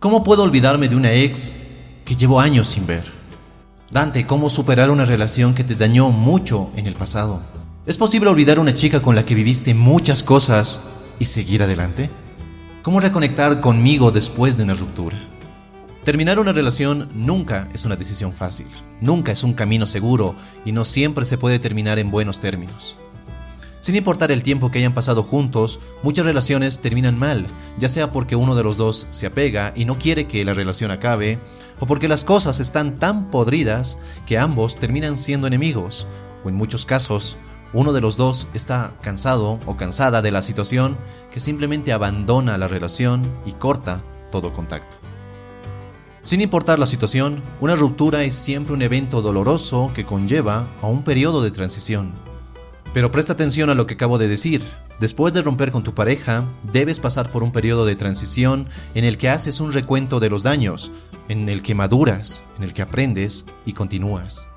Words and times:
¿Cómo 0.00 0.24
puedo 0.24 0.44
olvidarme 0.44 0.88
de 0.88 0.96
una 0.96 1.12
ex 1.12 1.58
que 2.06 2.16
llevo 2.16 2.40
años 2.40 2.68
sin 2.68 2.86
ver? 2.86 3.04
Dante, 3.90 4.26
¿cómo 4.26 4.48
superar 4.48 4.90
una 4.90 5.04
relación 5.04 5.54
que 5.54 5.62
te 5.62 5.74
dañó 5.74 6.08
mucho 6.10 6.70
en 6.74 6.86
el 6.86 6.94
pasado? 6.94 7.42
¿Es 7.84 7.98
posible 7.98 8.30
olvidar 8.30 8.58
una 8.58 8.74
chica 8.74 9.02
con 9.02 9.14
la 9.14 9.26
que 9.26 9.34
viviste 9.34 9.74
muchas 9.74 10.22
cosas 10.22 11.02
y 11.18 11.26
seguir 11.26 11.62
adelante? 11.62 12.08
¿Cómo 12.82 12.98
reconectar 12.98 13.60
conmigo 13.60 14.10
después 14.10 14.56
de 14.56 14.62
una 14.62 14.72
ruptura? 14.72 15.18
Terminar 16.02 16.38
una 16.38 16.52
relación 16.52 17.10
nunca 17.14 17.68
es 17.74 17.84
una 17.84 17.96
decisión 17.96 18.32
fácil, 18.32 18.68
nunca 19.02 19.32
es 19.32 19.44
un 19.44 19.52
camino 19.52 19.86
seguro 19.86 20.34
y 20.64 20.72
no 20.72 20.86
siempre 20.86 21.26
se 21.26 21.36
puede 21.36 21.58
terminar 21.58 21.98
en 21.98 22.10
buenos 22.10 22.40
términos. 22.40 22.96
Sin 23.80 23.96
importar 23.96 24.30
el 24.30 24.42
tiempo 24.42 24.70
que 24.70 24.78
hayan 24.78 24.92
pasado 24.92 25.22
juntos, 25.22 25.80
muchas 26.02 26.26
relaciones 26.26 26.80
terminan 26.80 27.18
mal, 27.18 27.46
ya 27.78 27.88
sea 27.88 28.12
porque 28.12 28.36
uno 28.36 28.54
de 28.54 28.62
los 28.62 28.76
dos 28.76 29.06
se 29.08 29.26
apega 29.26 29.72
y 29.74 29.86
no 29.86 29.98
quiere 29.98 30.28
que 30.28 30.44
la 30.44 30.52
relación 30.52 30.90
acabe, 30.90 31.38
o 31.80 31.86
porque 31.86 32.06
las 32.06 32.24
cosas 32.24 32.60
están 32.60 32.98
tan 32.98 33.30
podridas 33.30 33.98
que 34.26 34.38
ambos 34.38 34.76
terminan 34.76 35.16
siendo 35.16 35.46
enemigos, 35.46 36.06
o 36.44 36.50
en 36.50 36.56
muchos 36.56 36.84
casos, 36.84 37.38
uno 37.72 37.94
de 37.94 38.02
los 38.02 38.18
dos 38.18 38.48
está 38.52 38.96
cansado 39.00 39.60
o 39.64 39.76
cansada 39.76 40.20
de 40.20 40.30
la 40.30 40.42
situación 40.42 40.98
que 41.30 41.40
simplemente 41.40 41.92
abandona 41.94 42.58
la 42.58 42.68
relación 42.68 43.32
y 43.46 43.52
corta 43.52 44.02
todo 44.30 44.52
contacto. 44.52 44.98
Sin 46.22 46.42
importar 46.42 46.78
la 46.78 46.86
situación, 46.86 47.42
una 47.60 47.76
ruptura 47.76 48.24
es 48.24 48.34
siempre 48.34 48.74
un 48.74 48.82
evento 48.82 49.22
doloroso 49.22 49.90
que 49.94 50.04
conlleva 50.04 50.68
a 50.82 50.86
un 50.86 51.02
periodo 51.02 51.42
de 51.42 51.50
transición. 51.50 52.29
Pero 52.92 53.10
presta 53.10 53.34
atención 53.34 53.70
a 53.70 53.74
lo 53.74 53.86
que 53.86 53.94
acabo 53.94 54.18
de 54.18 54.28
decir. 54.28 54.62
Después 54.98 55.32
de 55.32 55.42
romper 55.42 55.70
con 55.70 55.84
tu 55.84 55.94
pareja, 55.94 56.44
debes 56.72 57.00
pasar 57.00 57.30
por 57.30 57.42
un 57.42 57.52
periodo 57.52 57.86
de 57.86 57.96
transición 57.96 58.68
en 58.94 59.04
el 59.04 59.16
que 59.16 59.28
haces 59.28 59.60
un 59.60 59.72
recuento 59.72 60.20
de 60.20 60.28
los 60.28 60.42
daños, 60.42 60.90
en 61.28 61.48
el 61.48 61.62
que 61.62 61.74
maduras, 61.74 62.42
en 62.58 62.64
el 62.64 62.74
que 62.74 62.82
aprendes 62.82 63.46
y 63.64 63.72
continúas. 63.72 64.48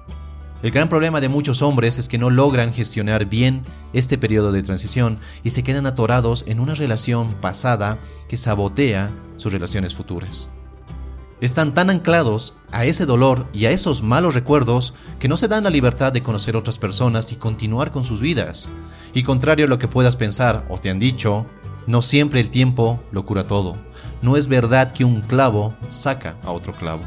El 0.64 0.72
gran 0.72 0.88
problema 0.88 1.20
de 1.20 1.30
muchos 1.30 1.62
hombres 1.62 2.00
es 2.00 2.08
que 2.08 2.17
no 2.17 2.30
logran 2.30 2.73
gestionar 2.73 3.25
bien 3.25 3.64
este 3.92 4.17
periodo 4.17 4.53
de 4.53 4.64
transición 4.64 5.20
y 5.44 5.50
se 5.50 5.62
quedan 5.62 5.86
atorados 5.86 6.45
en 6.47 6.62
una 6.62 6.73
relación 6.73 7.34
pasada 7.42 8.00
que 8.30 8.38
sabotea 8.38 9.12
sus 9.36 9.52
relaciones 9.52 9.94
futuras. 9.94 10.50
Están 11.44 11.73
tan 11.73 11.89
anclados 11.89 12.53
a 12.72 12.86
ese 12.86 13.05
dolor 13.05 13.49
y 13.52 13.66
a 13.66 13.72
esos 13.72 14.02
malos 14.02 14.33
recuerdos 14.33 14.94
que 15.19 15.27
no 15.27 15.36
se 15.36 15.50
dan 15.50 15.66
la 15.66 15.69
libertad 15.69 16.13
de 16.13 16.23
conocer 16.23 16.55
otras 16.55 16.80
personas 16.80 17.33
y 17.33 17.35
continuar 17.35 17.91
con 17.91 18.05
sus 18.05 18.22
vidas. 18.22 18.69
Y 19.13 19.23
contrario 19.23 19.66
a 19.66 19.67
lo 19.67 19.77
que 19.77 19.89
puedas 19.89 20.16
pensar 20.16 20.66
o 20.69 20.77
te 20.77 20.89
han 20.89 21.00
dicho, 21.00 21.45
no 21.85 22.02
siempre 22.02 22.39
el 22.39 22.50
tiempo 22.50 23.03
lo 23.11 23.25
cura 23.25 23.45
todo. 23.45 23.75
No 24.22 24.38
es 24.38 24.47
verdad 24.47 24.91
que 24.91 25.03
un 25.03 25.19
clavo 25.19 25.75
saca 25.89 26.38
a 26.44 26.53
otro 26.53 26.73
clavo. 26.73 27.03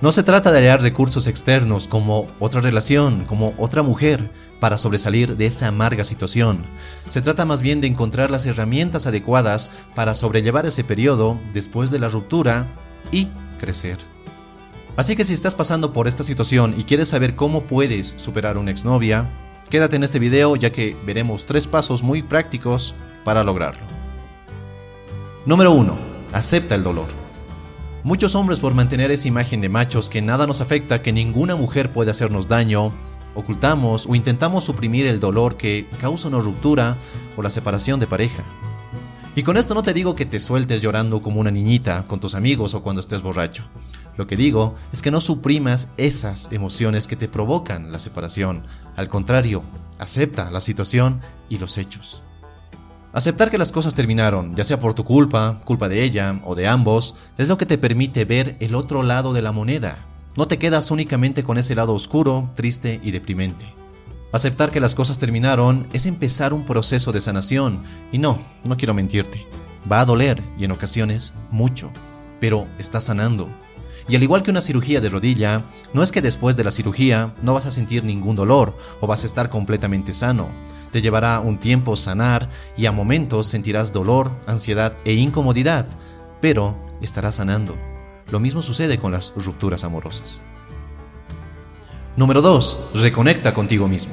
No 0.00 0.10
se 0.10 0.24
trata 0.24 0.50
de 0.50 0.58
hallar 0.58 0.82
recursos 0.82 1.28
externos 1.28 1.86
como 1.86 2.26
otra 2.40 2.62
relación, 2.62 3.24
como 3.26 3.54
otra 3.58 3.84
mujer, 3.84 4.32
para 4.58 4.76
sobresalir 4.76 5.36
de 5.36 5.46
esa 5.46 5.68
amarga 5.68 6.02
situación. 6.02 6.66
Se 7.06 7.20
trata 7.20 7.44
más 7.44 7.62
bien 7.62 7.80
de 7.80 7.86
encontrar 7.86 8.28
las 8.28 8.44
herramientas 8.44 9.06
adecuadas 9.06 9.70
para 9.94 10.14
sobrellevar 10.16 10.66
ese 10.66 10.82
periodo 10.82 11.40
después 11.52 11.92
de 11.92 12.00
la 12.00 12.08
ruptura 12.08 12.66
y 13.12 13.28
crecer. 13.62 13.98
Así 14.96 15.14
que 15.14 15.24
si 15.24 15.32
estás 15.32 15.54
pasando 15.54 15.92
por 15.92 16.08
esta 16.08 16.24
situación 16.24 16.74
y 16.76 16.82
quieres 16.82 17.08
saber 17.08 17.36
cómo 17.36 17.62
puedes 17.62 18.14
superar 18.16 18.58
una 18.58 18.72
exnovia, 18.72 19.30
quédate 19.70 19.96
en 19.96 20.02
este 20.02 20.18
video 20.18 20.56
ya 20.56 20.72
que 20.72 20.96
veremos 21.06 21.46
tres 21.46 21.68
pasos 21.68 22.02
muy 22.02 22.22
prácticos 22.22 22.96
para 23.24 23.44
lograrlo. 23.44 23.86
Número 25.46 25.70
1. 25.72 25.96
Acepta 26.32 26.74
el 26.74 26.82
dolor. 26.82 27.06
Muchos 28.02 28.34
hombres 28.34 28.58
por 28.58 28.74
mantener 28.74 29.12
esa 29.12 29.28
imagen 29.28 29.60
de 29.60 29.68
machos 29.68 30.10
que 30.10 30.20
nada 30.22 30.46
nos 30.46 30.60
afecta, 30.60 31.02
que 31.02 31.12
ninguna 31.12 31.54
mujer 31.54 31.92
puede 31.92 32.10
hacernos 32.10 32.48
daño, 32.48 32.92
ocultamos 33.36 34.06
o 34.08 34.16
intentamos 34.16 34.64
suprimir 34.64 35.06
el 35.06 35.20
dolor 35.20 35.56
que 35.56 35.88
causa 36.00 36.28
una 36.28 36.40
ruptura 36.40 36.98
o 37.36 37.42
la 37.42 37.50
separación 37.50 38.00
de 38.00 38.08
pareja. 38.08 38.42
Y 39.34 39.44
con 39.44 39.56
esto 39.56 39.74
no 39.74 39.82
te 39.82 39.94
digo 39.94 40.14
que 40.14 40.26
te 40.26 40.38
sueltes 40.38 40.82
llorando 40.82 41.22
como 41.22 41.40
una 41.40 41.50
niñita 41.50 42.06
con 42.06 42.20
tus 42.20 42.34
amigos 42.34 42.74
o 42.74 42.82
cuando 42.82 43.00
estés 43.00 43.22
borracho. 43.22 43.64
Lo 44.18 44.26
que 44.26 44.36
digo 44.36 44.74
es 44.92 45.00
que 45.00 45.10
no 45.10 45.22
suprimas 45.22 45.92
esas 45.96 46.52
emociones 46.52 47.06
que 47.06 47.16
te 47.16 47.28
provocan 47.28 47.92
la 47.92 47.98
separación. 47.98 48.66
Al 48.94 49.08
contrario, 49.08 49.62
acepta 49.98 50.50
la 50.50 50.60
situación 50.60 51.22
y 51.48 51.56
los 51.56 51.78
hechos. 51.78 52.22
Aceptar 53.14 53.50
que 53.50 53.56
las 53.56 53.72
cosas 53.72 53.94
terminaron, 53.94 54.54
ya 54.54 54.64
sea 54.64 54.80
por 54.80 54.92
tu 54.92 55.04
culpa, 55.04 55.60
culpa 55.64 55.88
de 55.88 56.02
ella 56.02 56.40
o 56.44 56.54
de 56.54 56.68
ambos, 56.68 57.14
es 57.38 57.48
lo 57.48 57.56
que 57.56 57.66
te 57.66 57.78
permite 57.78 58.26
ver 58.26 58.56
el 58.60 58.74
otro 58.74 59.02
lado 59.02 59.32
de 59.32 59.40
la 59.40 59.52
moneda. 59.52 59.96
No 60.36 60.46
te 60.46 60.58
quedas 60.58 60.90
únicamente 60.90 61.42
con 61.42 61.56
ese 61.56 61.74
lado 61.74 61.94
oscuro, 61.94 62.50
triste 62.54 63.00
y 63.02 63.12
deprimente. 63.12 63.81
Aceptar 64.32 64.70
que 64.70 64.80
las 64.80 64.94
cosas 64.94 65.18
terminaron 65.18 65.86
es 65.92 66.06
empezar 66.06 66.54
un 66.54 66.64
proceso 66.64 67.12
de 67.12 67.20
sanación. 67.20 67.82
Y 68.12 68.18
no, 68.18 68.38
no 68.64 68.78
quiero 68.78 68.94
mentirte. 68.94 69.46
Va 69.90 70.00
a 70.00 70.06
doler 70.06 70.42
y 70.58 70.64
en 70.64 70.72
ocasiones 70.72 71.34
mucho. 71.50 71.92
Pero 72.40 72.66
estás 72.78 73.04
sanando. 73.04 73.50
Y 74.08 74.16
al 74.16 74.22
igual 74.22 74.42
que 74.42 74.50
una 74.50 74.62
cirugía 74.62 75.02
de 75.02 75.10
rodilla, 75.10 75.64
no 75.92 76.02
es 76.02 76.10
que 76.10 76.22
después 76.22 76.56
de 76.56 76.64
la 76.64 76.70
cirugía 76.70 77.34
no 77.42 77.52
vas 77.52 77.66
a 77.66 77.70
sentir 77.70 78.04
ningún 78.04 78.34
dolor 78.34 78.76
o 79.00 79.06
vas 79.06 79.22
a 79.22 79.26
estar 79.26 79.50
completamente 79.50 80.14
sano. 80.14 80.48
Te 80.90 81.02
llevará 81.02 81.40
un 81.40 81.60
tiempo 81.60 81.94
sanar 81.96 82.48
y 82.76 82.86
a 82.86 82.92
momentos 82.92 83.46
sentirás 83.46 83.92
dolor, 83.92 84.32
ansiedad 84.46 84.96
e 85.04 85.12
incomodidad, 85.12 85.86
pero 86.40 86.76
estarás 87.02 87.36
sanando. 87.36 87.76
Lo 88.30 88.40
mismo 88.40 88.62
sucede 88.62 88.96
con 88.96 89.12
las 89.12 89.34
rupturas 89.36 89.84
amorosas. 89.84 90.42
Número 92.16 92.42
2. 92.42 92.90
Reconecta 92.94 93.54
contigo 93.54 93.88
mismo. 93.88 94.12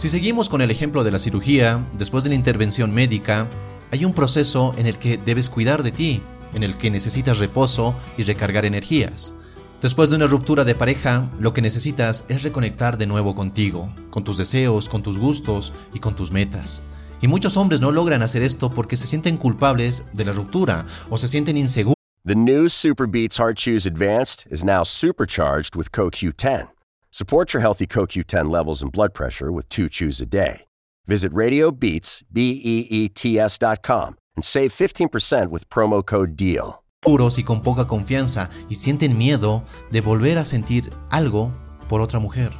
Si 0.00 0.08
seguimos 0.08 0.48
con 0.48 0.62
el 0.62 0.70
ejemplo 0.70 1.04
de 1.04 1.10
la 1.10 1.18
cirugía, 1.18 1.86
después 1.92 2.24
de 2.24 2.30
la 2.30 2.34
intervención 2.34 2.90
médica, 2.90 3.50
hay 3.90 4.06
un 4.06 4.14
proceso 4.14 4.74
en 4.78 4.86
el 4.86 4.98
que 4.98 5.18
debes 5.18 5.50
cuidar 5.50 5.82
de 5.82 5.92
ti, 5.92 6.22
en 6.54 6.62
el 6.62 6.78
que 6.78 6.90
necesitas 6.90 7.38
reposo 7.38 7.94
y 8.16 8.22
recargar 8.22 8.64
energías. 8.64 9.34
Después 9.82 10.08
de 10.08 10.16
una 10.16 10.24
ruptura 10.24 10.64
de 10.64 10.74
pareja, 10.74 11.30
lo 11.38 11.52
que 11.52 11.60
necesitas 11.60 12.24
es 12.30 12.44
reconectar 12.44 12.96
de 12.96 13.06
nuevo 13.06 13.34
contigo, 13.34 13.94
con 14.08 14.24
tus 14.24 14.38
deseos, 14.38 14.88
con 14.88 15.02
tus 15.02 15.18
gustos 15.18 15.74
y 15.92 15.98
con 15.98 16.16
tus 16.16 16.32
metas. 16.32 16.82
Y 17.20 17.28
muchos 17.28 17.58
hombres 17.58 17.82
no 17.82 17.92
logran 17.92 18.22
hacer 18.22 18.40
esto 18.40 18.72
porque 18.72 18.96
se 18.96 19.06
sienten 19.06 19.36
culpables 19.36 20.06
de 20.14 20.24
la 20.24 20.32
ruptura 20.32 20.86
o 21.10 21.18
se 21.18 21.28
sienten 21.28 21.58
inseguros. 21.58 21.94
The 22.24 22.34
new 22.34 22.70
Super 22.70 23.06
Beats 23.06 23.36
Heart 23.36 23.58
Chews 23.58 23.84
Advanced 23.84 24.46
is 24.50 24.64
now 24.64 24.82
supercharged 24.82 25.76
with 25.76 25.92
CoQ10. 25.92 26.70
Support 27.12 27.52
your 27.52 27.60
healthy 27.60 27.86
CoQ10 27.88 28.48
levels 28.48 28.82
and 28.82 28.92
blood 28.92 29.14
pressure 29.14 29.50
with 29.50 29.68
two 29.68 29.88
chews 29.88 30.20
a 30.20 30.26
day. 30.26 30.66
Visit 31.06 31.32
RadioBeats, 31.32 32.22
B-E-E-T-S 32.32 33.58
and 33.60 34.44
save 34.44 34.72
15% 34.72 35.48
with 35.50 35.68
promo 35.68 36.06
code 36.06 36.36
DEAL. 36.36 36.84
y 37.36 37.42
con 37.42 37.62
poca 37.62 37.86
confianza 37.88 38.48
y 38.68 38.76
sienten 38.76 39.18
miedo 39.18 39.64
de 39.90 40.00
volver 40.00 40.38
a 40.38 40.44
sentir 40.44 40.92
algo 41.10 41.52
por 41.88 42.00
otra 42.00 42.20
mujer. 42.20 42.52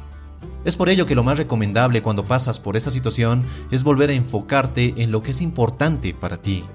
Es 0.65 0.75
por 0.75 0.89
ello 0.89 1.05
que 1.05 1.15
lo 1.15 1.23
más 1.23 1.37
recomendable 1.37 2.01
cuando 2.01 2.27
pasas 2.27 2.59
por 2.59 2.75
esta 2.75 2.91
situación 2.91 3.45
es 3.71 3.83
volver 3.83 4.09
a 4.09 4.13
enfocarte 4.13 4.95
en 4.97 5.11
lo 5.11 5.21
que 5.21 5.31
es 5.31 5.41
importante 5.41 6.13
para 6.13 6.41
ti. 6.41 6.65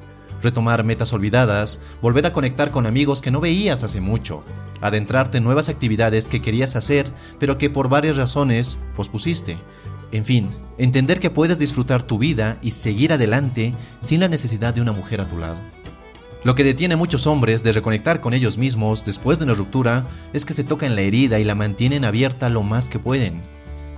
Retomar 0.43 0.85
metas 0.85 1.13
olvidadas, 1.13 1.81
volver 2.03 2.27
a 2.27 2.33
conectar 2.33 2.71
con 2.71 2.87
amigos 2.87 3.21
que 3.21 3.31
no 3.31 3.41
veías 3.41 3.83
hace 3.83 4.01
mucho, 4.01 4.45
adentrarte 4.81 5.39
en 5.39 5.45
nuevas 5.45 5.69
actividades 5.69 6.27
que 6.27 6.43
querías 6.43 6.77
hacer 6.77 7.11
pero 7.39 7.59
que 7.59 7.71
por 7.71 7.89
varias 7.89 8.17
razones 8.17 8.79
pospusiste. 8.95 9.59
En 10.13 10.25
fin, 10.25 10.51
entender 10.79 11.19
que 11.21 11.31
puedes 11.31 11.59
disfrutar 11.59 12.03
tu 12.03 12.19
vida 12.19 12.59
y 12.63 12.71
seguir 12.71 13.13
adelante 13.13 13.75
sin 14.01 14.21
la 14.21 14.29
necesidad 14.29 14.75
de 14.75 14.81
una 14.81 14.93
mujer 14.93 15.21
a 15.21 15.29
tu 15.29 15.37
lado. 15.37 15.61
Lo 16.45 16.55
que 16.55 16.63
detiene 16.63 16.95
a 16.95 16.97
muchos 16.97 17.27
hombres 17.27 17.65
de 17.65 17.73
reconectar 17.73 18.21
con 18.21 18.33
ellos 18.33 18.57
mismos 18.57 19.05
después 19.05 19.39
de 19.39 19.45
una 19.45 19.55
ruptura 19.55 20.07
es 20.33 20.45
que 20.45 20.55
se 20.55 20.63
tocan 20.63 20.95
la 20.95 21.01
herida 21.01 21.41
y 21.41 21.45
la 21.45 21.57
mantienen 21.57 22.05
abierta 22.05 22.49
lo 22.49 22.63
más 22.63 22.89
que 22.89 23.01
pueden. 23.01 23.43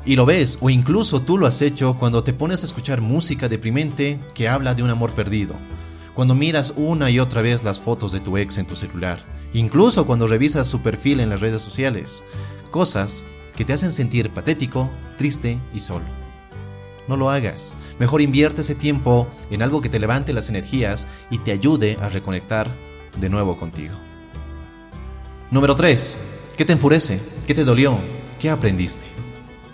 Y 0.06 0.16
lo 0.16 0.24
ves, 0.24 0.56
o 0.62 0.70
incluso 0.70 1.20
tú 1.20 1.36
lo 1.36 1.46
has 1.46 1.60
hecho 1.60 1.98
cuando 1.98 2.24
te 2.24 2.32
pones 2.32 2.62
a 2.62 2.66
escuchar 2.66 3.02
música 3.02 3.50
deprimente 3.50 4.18
que 4.34 4.48
habla 4.48 4.74
de 4.74 4.82
un 4.82 4.88
amor 4.88 5.12
perdido, 5.12 5.56
cuando 6.18 6.34
miras 6.34 6.74
una 6.76 7.10
y 7.10 7.20
otra 7.20 7.42
vez 7.42 7.62
las 7.62 7.78
fotos 7.78 8.10
de 8.10 8.18
tu 8.18 8.36
ex 8.38 8.58
en 8.58 8.66
tu 8.66 8.74
celular, 8.74 9.20
incluso 9.52 10.04
cuando 10.04 10.26
revisas 10.26 10.66
su 10.66 10.80
perfil 10.80 11.20
en 11.20 11.30
las 11.30 11.40
redes 11.40 11.62
sociales, 11.62 12.24
cosas 12.72 13.24
que 13.54 13.64
te 13.64 13.72
hacen 13.72 13.92
sentir 13.92 14.30
patético, 14.30 14.90
triste 15.16 15.60
y 15.72 15.78
solo. 15.78 16.06
No 17.06 17.16
lo 17.16 17.30
hagas. 17.30 17.76
Mejor 18.00 18.20
invierte 18.20 18.62
ese 18.62 18.74
tiempo 18.74 19.28
en 19.52 19.62
algo 19.62 19.80
que 19.80 19.90
te 19.90 20.00
levante 20.00 20.32
las 20.32 20.48
energías 20.48 21.06
y 21.30 21.38
te 21.38 21.52
ayude 21.52 21.96
a 22.02 22.08
reconectar 22.08 22.68
de 23.16 23.30
nuevo 23.30 23.56
contigo. 23.56 23.94
Número 25.52 25.76
3. 25.76 26.18
¿Qué 26.56 26.64
te 26.64 26.72
enfurece? 26.72 27.20
¿Qué 27.46 27.54
te 27.54 27.64
dolió? 27.64 27.96
¿Qué 28.40 28.50
aprendiste? 28.50 29.06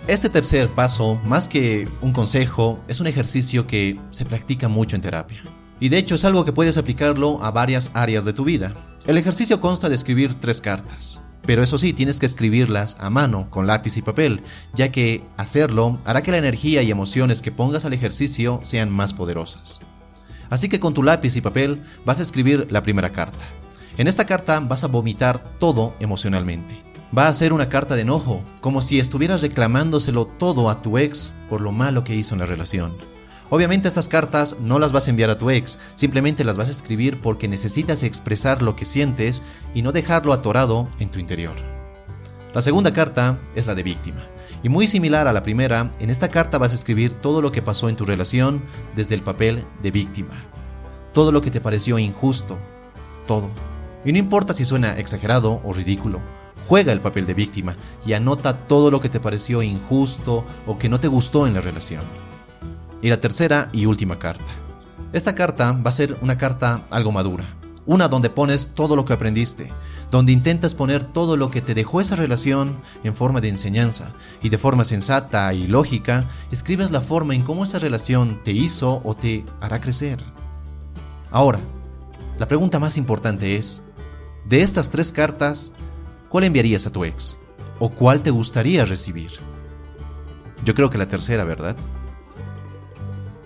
Este 0.05 0.29
tercer 0.29 0.69
paso, 0.69 1.19
más 1.25 1.49
que 1.49 1.89
un 2.01 2.13
consejo, 2.13 2.79
es 2.87 2.99
un 2.99 3.07
ejercicio 3.07 3.65
que 3.65 3.99
se 4.11 4.25
practica 4.25 4.67
mucho 4.67 4.95
en 4.95 5.01
terapia. 5.01 5.54
Y 5.79 5.89
de 5.89 5.97
hecho 5.97 6.15
es 6.15 6.25
algo 6.25 6.45
que 6.45 6.53
puedes 6.53 6.77
aplicarlo 6.77 7.43
a 7.43 7.51
varias 7.51 7.91
áreas 7.93 8.25
de 8.25 8.33
tu 8.33 8.45
vida. 8.45 8.73
El 9.07 9.17
ejercicio 9.17 9.59
consta 9.59 9.89
de 9.89 9.95
escribir 9.95 10.33
tres 10.33 10.61
cartas. 10.61 11.21
Pero 11.45 11.61
eso 11.61 11.77
sí, 11.77 11.93
tienes 11.93 12.19
que 12.19 12.25
escribirlas 12.25 12.97
a 12.99 13.09
mano, 13.09 13.49
con 13.51 13.67
lápiz 13.67 13.97
y 13.97 14.01
papel, 14.01 14.41
ya 14.73 14.91
que 14.91 15.23
hacerlo 15.37 15.99
hará 16.05 16.23
que 16.23 16.31
la 16.31 16.37
energía 16.37 16.81
y 16.81 16.89
emociones 16.89 17.41
que 17.41 17.51
pongas 17.51 17.85
al 17.85 17.93
ejercicio 17.93 18.59
sean 18.63 18.89
más 18.89 19.13
poderosas. 19.13 19.81
Así 20.49 20.69
que 20.69 20.79
con 20.79 20.93
tu 20.93 21.03
lápiz 21.03 21.35
y 21.35 21.41
papel 21.41 21.83
vas 22.03 22.19
a 22.19 22.23
escribir 22.23 22.67
la 22.71 22.81
primera 22.81 23.11
carta. 23.11 23.45
En 23.97 24.07
esta 24.07 24.25
carta 24.25 24.59
vas 24.59 24.83
a 24.83 24.87
vomitar 24.87 25.57
todo 25.59 25.95
emocionalmente. 25.99 26.83
Va 27.15 27.27
a 27.27 27.33
ser 27.33 27.53
una 27.53 27.69
carta 27.69 27.95
de 27.95 28.01
enojo, 28.01 28.43
como 28.59 28.81
si 28.81 28.99
estuvieras 28.99 29.41
reclamándoselo 29.41 30.25
todo 30.25 30.69
a 30.69 30.81
tu 30.81 30.97
ex 30.97 31.31
por 31.47 31.61
lo 31.61 31.71
malo 31.71 32.03
que 32.03 32.15
hizo 32.15 32.33
en 32.33 32.39
la 32.39 32.45
relación. 32.45 33.14
Obviamente 33.49 33.87
estas 33.87 34.09
cartas 34.09 34.57
no 34.59 34.79
las 34.79 34.91
vas 34.91 35.07
a 35.07 35.11
enviar 35.11 35.29
a 35.29 35.37
tu 35.37 35.49
ex, 35.49 35.77
simplemente 35.93 36.43
las 36.43 36.57
vas 36.57 36.67
a 36.67 36.71
escribir 36.71 37.21
porque 37.21 37.47
necesitas 37.47 38.01
expresar 38.03 38.61
lo 38.61 38.75
que 38.75 38.85
sientes 38.85 39.43
y 39.73 39.83
no 39.83 39.91
dejarlo 39.91 40.33
atorado 40.33 40.89
en 40.99 41.11
tu 41.11 41.19
interior. 41.19 41.55
La 42.55 42.61
segunda 42.61 42.93
carta 42.93 43.37
es 43.53 43.67
la 43.67 43.75
de 43.75 43.83
víctima. 43.83 44.25
Y 44.63 44.69
muy 44.69 44.87
similar 44.87 45.27
a 45.27 45.33
la 45.33 45.43
primera, 45.43 45.91
en 45.99 46.09
esta 46.09 46.29
carta 46.29 46.57
vas 46.57 46.71
a 46.71 46.75
escribir 46.75 47.13
todo 47.13 47.41
lo 47.41 47.51
que 47.51 47.61
pasó 47.61 47.89
en 47.89 47.97
tu 47.97 48.05
relación 48.05 48.63
desde 48.95 49.13
el 49.13 49.21
papel 49.21 49.63
de 49.83 49.91
víctima. 49.91 50.33
Todo 51.13 51.31
lo 51.31 51.41
que 51.41 51.51
te 51.51 51.61
pareció 51.61 51.99
injusto. 51.99 52.57
Todo. 53.27 53.49
Y 54.05 54.11
no 54.11 54.17
importa 54.19 54.53
si 54.53 54.65
suena 54.65 54.97
exagerado 54.97 55.61
o 55.63 55.73
ridículo, 55.73 56.21
juega 56.63 56.93
el 56.93 57.01
papel 57.01 57.25
de 57.25 57.33
víctima 57.33 57.75
y 58.05 58.13
anota 58.13 58.67
todo 58.67 58.89
lo 58.89 59.01
que 59.01 59.09
te 59.09 59.19
pareció 59.19 59.61
injusto 59.61 60.45
o 60.65 60.77
que 60.77 60.89
no 60.89 60.99
te 60.99 61.07
gustó 61.07 61.47
en 61.47 61.53
la 61.53 61.61
relación. 61.61 62.03
Y 63.05 63.09
la 63.09 63.21
tercera 63.21 63.69
y 63.71 63.85
última 63.85 64.17
carta. 64.17 64.51
Esta 65.13 65.35
carta 65.35 65.73
va 65.73 65.89
a 65.89 65.91
ser 65.91 66.17
una 66.21 66.39
carta 66.39 66.87
algo 66.89 67.11
madura, 67.11 67.45
una 67.85 68.07
donde 68.07 68.31
pones 68.31 68.69
todo 68.69 68.95
lo 68.95 69.05
que 69.05 69.13
aprendiste, 69.13 69.71
donde 70.09 70.31
intentas 70.31 70.73
poner 70.73 71.03
todo 71.03 71.37
lo 71.37 71.51
que 71.51 71.61
te 71.61 71.75
dejó 71.75 72.01
esa 72.01 72.15
relación 72.15 72.81
en 73.03 73.13
forma 73.13 73.41
de 73.41 73.49
enseñanza 73.49 74.11
y 74.41 74.49
de 74.49 74.57
forma 74.57 74.83
sensata 74.85 75.53
y 75.53 75.67
lógica, 75.67 76.27
escribes 76.49 76.89
la 76.89 76.99
forma 76.99 77.35
en 77.35 77.43
cómo 77.43 77.63
esa 77.63 77.77
relación 77.77 78.41
te 78.43 78.53
hizo 78.53 79.03
o 79.05 79.13
te 79.13 79.45
hará 79.61 79.79
crecer. 79.79 80.25
Ahora, 81.29 81.59
la 82.39 82.47
pregunta 82.47 82.79
más 82.79 82.97
importante 82.97 83.55
es, 83.55 83.83
de 84.49 84.63
estas 84.63 84.89
tres 84.89 85.11
cartas, 85.11 85.73
¿cuál 86.27 86.45
enviarías 86.45 86.87
a 86.87 86.91
tu 86.91 87.05
ex? 87.05 87.37
¿O 87.77 87.91
cuál 87.91 88.23
te 88.23 88.31
gustaría 88.31 88.83
recibir? 88.83 89.29
Yo 90.63 90.73
creo 90.73 90.89
que 90.89 90.97
la 90.97 91.07
tercera, 91.07 91.43
¿verdad? 91.43 91.77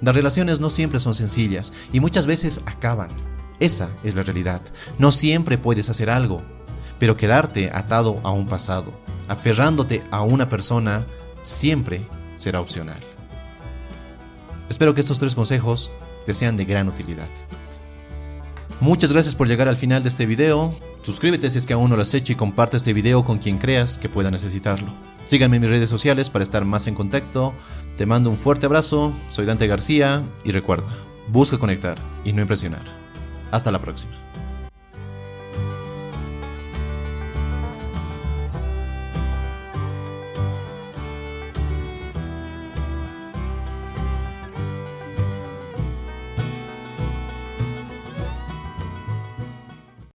Las 0.01 0.15
relaciones 0.15 0.59
no 0.59 0.69
siempre 0.69 0.99
son 0.99 1.13
sencillas 1.13 1.73
y 1.91 1.99
muchas 1.99 2.25
veces 2.25 2.61
acaban. 2.65 3.09
Esa 3.59 3.89
es 4.03 4.15
la 4.15 4.23
realidad. 4.23 4.61
No 4.97 5.11
siempre 5.11 5.57
puedes 5.57 5.89
hacer 5.89 6.09
algo, 6.09 6.41
pero 6.97 7.17
quedarte 7.17 7.69
atado 7.73 8.19
a 8.23 8.31
un 8.31 8.47
pasado, 8.47 8.93
aferrándote 9.27 10.03
a 10.11 10.21
una 10.21 10.47
persona, 10.47 11.05
siempre 11.41 12.07
será 12.37 12.61
opcional. 12.61 12.99
Espero 14.69 14.93
que 14.93 15.01
estos 15.01 15.19
tres 15.19 15.35
consejos 15.35 15.91
te 16.25 16.33
sean 16.33 16.55
de 16.55 16.65
gran 16.65 16.87
utilidad. 16.87 17.29
Muchas 18.79 19.11
gracias 19.11 19.35
por 19.35 19.47
llegar 19.47 19.67
al 19.67 19.75
final 19.75 20.03
de 20.03 20.09
este 20.09 20.25
video. 20.25 20.73
Suscríbete 21.01 21.49
si 21.49 21.57
es 21.57 21.65
que 21.65 21.73
aún 21.73 21.89
no 21.89 21.95
lo 21.95 22.01
has 22.01 22.13
hecho 22.13 22.33
y 22.33 22.35
comparte 22.35 22.77
este 22.77 22.93
video 22.93 23.23
con 23.23 23.39
quien 23.39 23.57
creas 23.57 23.97
que 23.97 24.09
pueda 24.09 24.31
necesitarlo. 24.31 24.91
Síganme 25.23 25.57
en 25.57 25.61
mis 25.61 25.71
redes 25.71 25.89
sociales 25.89 26.29
para 26.29 26.43
estar 26.43 26.65
más 26.65 26.87
en 26.87 26.95
contacto. 26.95 27.53
Te 27.97 28.05
mando 28.05 28.29
un 28.29 28.37
fuerte 28.37 28.65
abrazo, 28.65 29.13
soy 29.29 29.45
Dante 29.45 29.67
García 29.67 30.23
y 30.43 30.51
recuerda, 30.51 30.89
busca 31.27 31.57
conectar 31.57 31.97
y 32.25 32.33
no 32.33 32.41
impresionar. 32.41 32.83
Hasta 33.51 33.71
la 33.71 33.79
próxima. 33.79 34.11